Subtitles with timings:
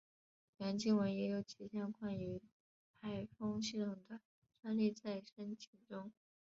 [0.57, 2.41] 杨经文也有几项关于
[2.99, 4.19] 排风系统的
[4.59, 6.11] 专利在申请中。